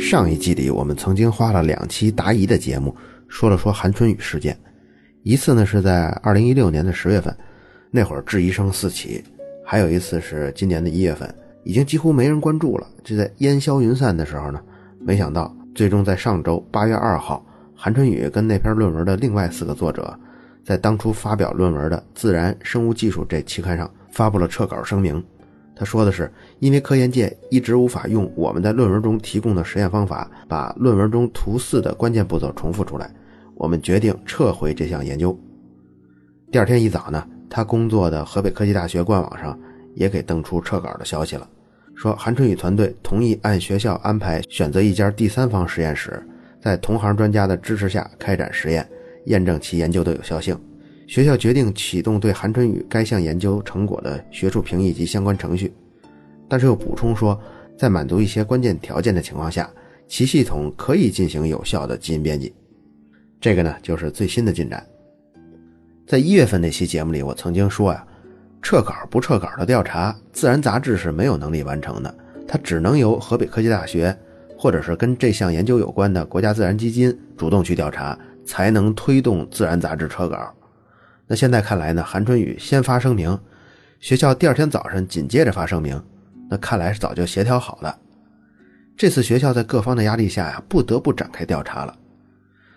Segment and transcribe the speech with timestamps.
[0.00, 2.96] 上一季里，我们曾经花了两期答疑的节目，
[3.28, 4.58] 说了说韩春雨事件。
[5.22, 7.36] 一次呢是在二零一六年的十月份，
[7.90, 9.22] 那会儿质疑声四起；
[9.64, 11.32] 还有一次是今年的一月份，
[11.64, 12.86] 已经几乎没人关注了。
[13.04, 14.60] 就在烟消云散的时候呢，
[14.98, 17.44] 没想到最终在上周八月二号，
[17.76, 20.18] 韩春雨跟那篇论文的另外四个作者，
[20.64, 25.22] 在当初发表论文的《自然生物技术》这期刊上发布了撤稿声明。
[25.80, 33.10] 他说的是，因为科研界一直无法用我们在论文中提供的实验方法，把论文中图四的关键步骤重复出来，
[33.54, 35.34] 我们决定撤回这项研究。
[36.52, 39.58] 第二天一早呢，他工作的河北科技大学官网上
[39.94, 41.48] 也给登出撤稿的消息了，
[41.94, 46.22] 说韩春雨团队同意按学校安排选择一家第三方实验室，
[46.60, 48.86] 在同行专家的支持下开展实验，
[49.24, 50.54] 验证其研究的有效性。
[51.06, 55.72] 学校决定启动对韩春雨该项研究成果的学术评议及相关程序，
[56.50, 57.40] 但是又补充说，
[57.78, 59.70] 在满足一些关键条件的情况下，
[60.08, 62.52] 其系统可以进行有效的基因编辑。
[63.40, 64.84] 这个呢，就是最新的进展。
[66.08, 68.04] 在一月份那期节目里，我曾经说呀，
[68.60, 72.12] 撤稿不撤稿的调查，《自然》杂志是没有能力完成的，
[72.48, 74.14] 它只能由河北科技大学
[74.58, 80.52] 或者是跟这项研究有关的国家自然基金主动去调查，才能推动《自然》杂志撤稿。
[81.28, 83.38] 那现在看来呢，韩春雨先发声明，
[84.00, 86.02] 学校第二天早上紧接着发声明，
[86.50, 87.96] 那看来是早就协调好了。
[88.96, 91.96] 这次学校在各方的压力下呀，不得不展开调查了。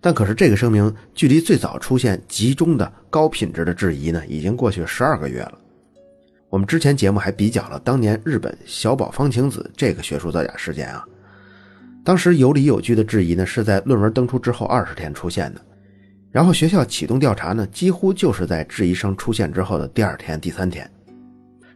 [0.00, 5.58] 但可是这个声明距离最早出现集中的高品质的质疑呢，已经过去十二个月了。
[6.48, 11.04] 我们之前节目还比较了当年日本小宝方晴子这个学术造假事件啊，
[12.04, 15.60] 当时有理有据的质疑呢，是在论文登出之后二十天出现的。
[16.30, 20.88] 然后学校启动调查呢，几乎就是在质疑声出现之后的第二天、第三天。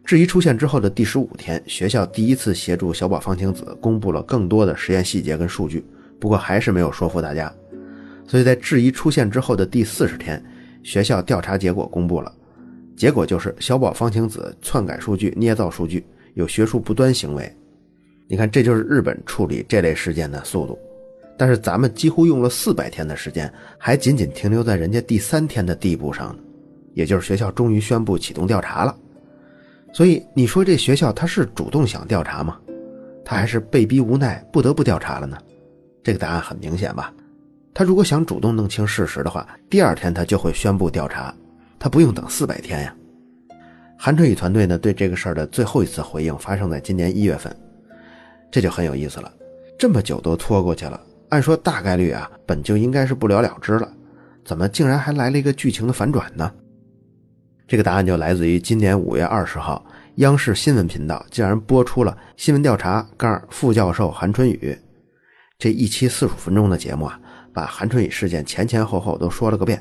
[0.04, 5.84] 质疑出现之后的第十五天，学校第一次协助小宝方晴子公布了更多的实验细节跟数据，
[6.18, 7.52] 不过还是没有说服大家。
[8.26, 10.42] 所以在质疑出现之后的第四十天，
[10.83, 12.33] 学校调查结果公布了，
[12.96, 17.56] 结果就是小宝方晴子篡改数据、捏造数据，有学术不端行为。
[18.27, 20.78] 你看，这就是日本处理这类事件的速度。
[21.36, 26.42] 但是咱们几乎用了四百天的时间，还仅仅停留在人家第三天的地步上呢，
[26.94, 28.96] 也就是学校终于宣布启动调查了。
[29.92, 32.58] 所以你说这学校他是主动想调查吗？
[33.24, 35.36] 他还是被逼无奈不得不调查了呢？
[36.02, 37.12] 这个答案很明显吧？
[37.73, 41.34] 他如果想主动弄清事实的话，第二天他就会宣布调查，
[41.78, 42.95] 他不用等四百天呀。
[43.96, 47.55] 韩春雨团队呢对这个事儿的最后一次回应发生在今年一月份，
[48.51, 49.30] 这就很有意思了，
[49.78, 51.01] 这么久都拖过去了。
[51.28, 53.89] 按说大概率啊，本就应该是不了了之了，
[54.45, 56.51] 怎么竟然还来了一个剧情的反转呢？
[57.70, 59.86] 这个答案就来自于今年五月二十号，
[60.17, 64.77] 央视新闻频道竟然播出了新闻调查杠副教授韩春雨
[65.57, 67.17] 这一期四十五分钟的节目啊，
[67.53, 69.81] 把韩春雨事件前前后后都说了个遍。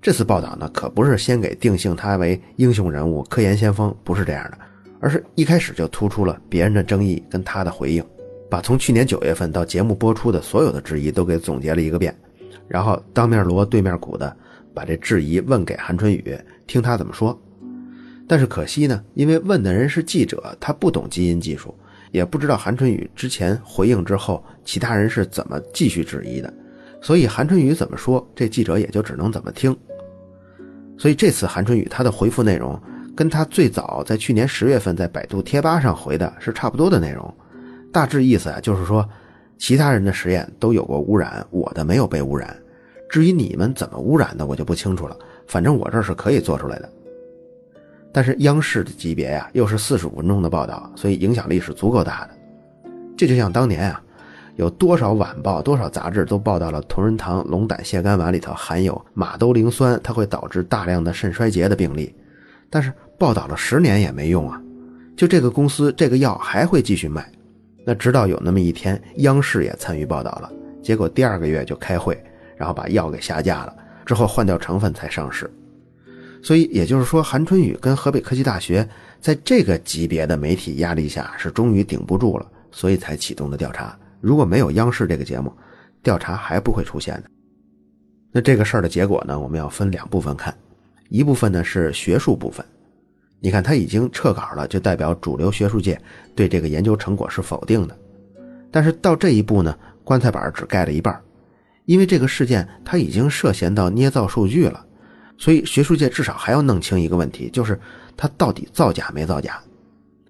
[0.00, 4.56] 这次报道呢，可不是先给定性他为英雄人物、科研先锋，不是这样的，
[4.98, 8.02] 而是一开始就突出了别人的争议跟他的回应。
[8.48, 12.18] 把从去年九月份到节目播出的所有的质疑都给总结了一个遍，
[12.66, 14.34] 然后当面锣对面鼓的
[14.72, 16.34] 把这质疑问给韩春雨，
[16.68, 17.36] 听他怎么说。
[18.28, 21.74] 但是可惜呢，因为问的人是记者，他不懂基因技术，
[22.12, 26.52] 也不知道韩春雨之前回应之后其他人是怎么继续质疑的，
[27.00, 29.74] 所以韩春雨怎么说，这记者也就只能怎么听。
[30.98, 32.78] 所以这次韩春雨他的回复内容
[33.16, 37.34] 跟他最早在去年十月份在百度贴吧上回的是差不多的内容。
[37.90, 39.08] 大致意思啊，就是说，
[39.56, 42.54] 其他人的实验都有过污染，我的没有被污染。
[43.08, 45.16] 至于你们怎么污染的，我就不清楚了。
[45.48, 46.88] 反正我这是可以做出来的。
[48.12, 52.30] 但是央视的级别呀，又是四十五分钟的报道，所以影响力是足够大的。
[53.16, 54.00] 这就像当年啊，
[54.56, 62.14] 有多少晚报、多少杂志都报道了同仁堂龙胆泻肝丸里头含有马兜铃酸，它会导致大量的肾衰竭的病例。
[62.70, 64.60] 但是报道了十年也没用啊，
[65.16, 67.30] 就这个公司这个药还会继续卖。
[67.84, 70.52] 那直到有那么一天，央视也参与报道了，
[70.82, 72.22] 结果第二个月就开会，
[72.56, 73.74] 然后把药给下架了，
[74.08, 75.50] 之后换掉成分才上市。
[76.42, 78.88] 所以也就是说，韩春雨跟河北科技大学
[79.20, 83.94] 在这个级别的媒体压力下是终于顶不住了，所以才启动的调查。
[84.22, 85.52] 如果没有央视这个节目，
[86.02, 87.24] 调查还不会出现的。
[88.32, 90.56] 那这个事儿的结果呢，我们要分两部分看，
[91.10, 92.64] 一部分呢是学术部分。
[93.40, 96.00] 你看他已经撤稿了，就代表主流学术界
[96.34, 97.94] 对这个研究成果是否定的。
[98.70, 101.20] 但是到这一步呢，棺材板只盖了一半，
[101.88, 104.84] 因为这个事件他已经涉嫌到捏造数据了，
[105.38, 107.80] 所以学术界至少还要弄清一个问题，就是
[108.14, 109.58] 他到底造假没造假。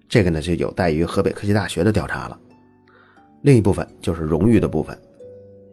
[0.07, 2.39] 这个呢就有待于河北科技大学的调查了。
[3.41, 4.97] 另一部分就是荣誉的部分，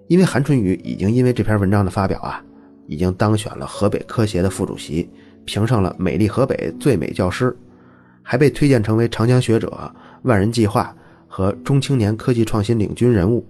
[0.09, 2.43] 因为韩春雨已经因为这篇文章的发表啊，
[2.89, 5.09] 已经当选了河北科协的副主席，
[5.44, 7.56] 评上了美丽河北最美教师，
[8.25, 10.93] 还被推荐成为长江学者、万人计划
[11.29, 13.47] 和中青年科技创新领军人物。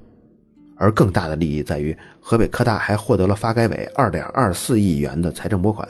[0.77, 5.89] 而更大的利益在于，河北科大还获得了发改委二点二四亿元的财政拨款，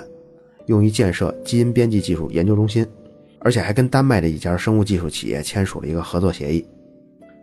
[0.67, 2.87] 用于建设基因编辑技术研究中心，
[3.41, 6.65] 而且还跟丹麦的一家生物技术企业签署了一个合作协议。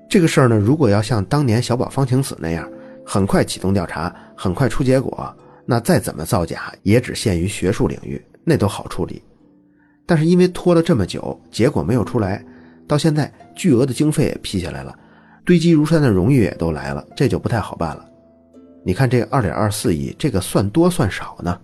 [0.10, 2.70] 这个事儿呢，如果要像当年小宝方晴子那样，
[3.06, 5.36] 很快启动调查，很快出结果，
[5.66, 9.22] 那再怎么造假也只限于学术领域，那都好处理。
[10.06, 12.44] 但是因为拖了这么久，结果没有出来，
[12.88, 14.94] 到现在巨额的经费也批下来了。
[15.46, 18.06] 堆积如山的荣誉也都来了，这就不太好办了。
[18.84, 21.60] 你看这二点二四亿，这个算多算少呢？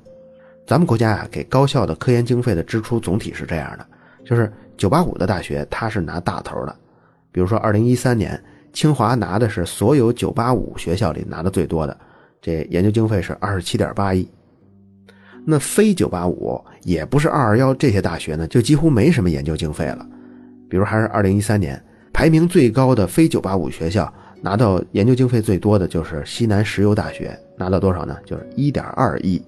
[0.68, 3.86] 咱们国家啊，给高校的科研经费的支出总体是这样的：
[4.26, 6.76] 就是九八五的大学，它是拿大头的。
[7.32, 8.42] 比如说，二零一三年，
[8.74, 11.98] 清华拿的是所有九八五学校里拿的最多的，
[12.42, 14.30] 这研究经费是二十七点八亿。
[15.46, 20.06] 那非九八五，也不是二二幺这些大学呢，就几乎没什么研究经费了。
[20.70, 21.82] 比如还是二零一三年。
[22.20, 28.14] 排名最高的非985学校，拿到研究经费最多的就是西南石油大学，拿到多少呢？
[28.26, 29.42] 就是1.2亿。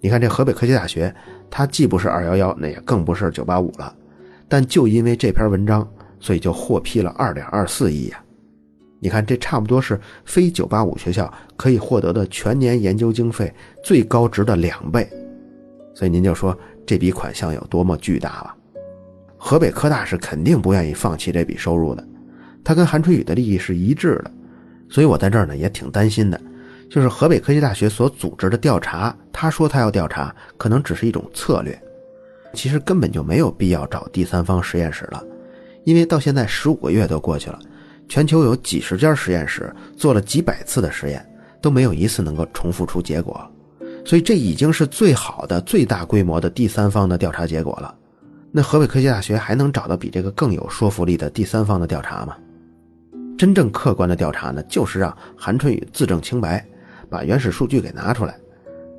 [0.00, 1.14] 你看这河北科技大学，
[1.48, 3.94] 它既不是211，那也更不是985了，
[4.48, 8.20] 但就因为这篇文章，所以就获批了2.24亿呀。
[8.98, 13.54] 你看这差不多是非985学校可以获得的全年研究经费
[13.84, 15.08] 最高值的两倍，
[15.94, 18.56] 所以您就说这笔款项有多么巨大了。
[19.46, 22.02] 河北科大是肯定不愿意放弃这笔收入的，
[22.64, 24.30] 他跟韩春雨的利益是一致的，
[24.88, 26.40] 所以我在这儿呢也挺担心的，
[26.88, 31.78] 就是河北科技大学所组织的调查，他说他要调查，可能只是一种策略，
[32.54, 35.22] 其实根本就没有必要找第三方实验室了，
[35.84, 37.58] 因为到现在十五个月都过去了，
[38.08, 41.22] 全球有几十家实验室做了几百次的实验，
[41.60, 43.46] 都没有一次能够重复出结果，
[44.06, 47.94] 所以这已经是最好的、最大规模的第三方的调查结果了。
[48.56, 52.36] 那河北科技大学还能找到比这个更有说服力的第三方的调查吗？
[53.36, 56.64] 真正客观的调查呢，就是让韩春雨自证清白，
[57.10, 58.38] 把原始数据给拿出来。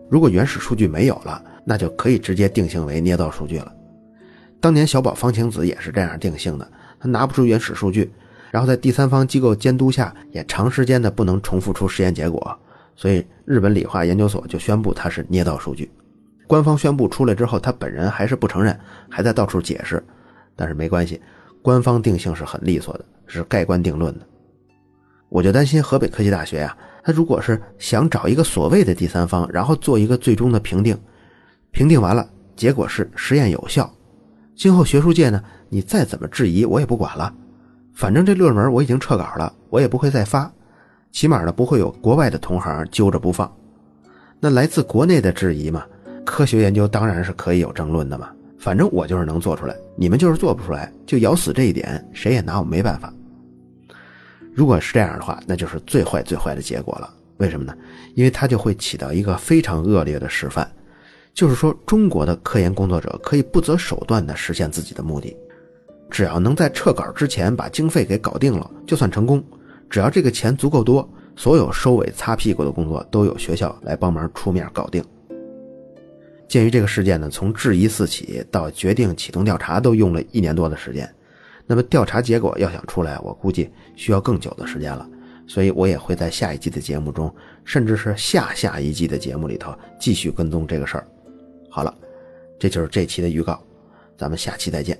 [0.10, 3.74] 如果原始数据没有了，那就可以直接定性为捏造数据了。
[4.60, 6.70] 当年小宝方晴子也是这样定性的，
[7.00, 8.12] 他拿不出原始数据，
[8.52, 12.60] 然后在第三方机构监督下，也长时间的不能重复出实验结果，
[12.94, 15.90] 所以日本理化研究所就宣布他是捏造数据。
[16.48, 20.04] 官方宣布出来之后，他本人还是不承认，还在到处解释。
[20.56, 21.22] 但是没关系，
[21.62, 24.26] 官方定性是很利索的，是盖棺定论的。
[25.28, 30.98] 我就担心河北科技大学呀，他如果是想找一个所谓的第三方，然后做一个最终的评定，
[31.72, 33.92] 评定完了，结果是实验有效，
[34.56, 37.34] 今后学术界呢，你再怎么质疑我也不管了，
[37.94, 40.50] 反正这论文我已经撤稿了，我也不会再发，
[41.12, 43.52] 起码呢不会有国外的同行揪着不放。
[44.40, 45.84] 那来自国内的质疑嘛？
[46.26, 53.14] 科学研究当然是可以有争论的嘛，反正我就是能做出来，你们就是做不出来，就咬死这一点，谁也拿我没办法。
[54.54, 57.14] 如果是这样的话，那就是最坏最坏的结果了。
[57.38, 57.76] 为什么呢？
[58.16, 60.70] 因为它就会起到一个非常恶劣的示范，
[61.34, 65.36] 就是说中国的科研工作者可以不择手段地实现自己的目的，
[66.10, 69.44] 只要能在撤稿之前把经费给搞定了，就算成功。
[69.90, 75.04] 只要这个钱足够多，所有收尾擦屁股的工作都有学校来帮忙出面搞定。
[76.48, 81.12] 鉴于这个事件呢，从质疑四起到决定启动调查都用了一年多的时间，
[81.66, 85.08] 那么调查结果要想出来，我估计需要更久的时间了。
[85.48, 87.34] 所以我也会在下一季的节目中，
[87.64, 91.08] 甚至是下下一季的节目里头继续跟踪这个事儿。
[91.70, 91.94] 好了，
[92.58, 93.62] 这就是这期的预告，
[94.18, 95.00] 咱们下期再见。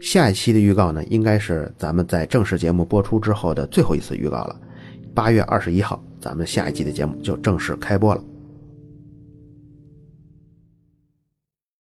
[0.00, 4.60] 下一期的预告呢，应该是咱们在正式节目播出之后的最后一次预告了。
[5.14, 8.24] 八月二十一号，咱们下一季的节目就正式开播了。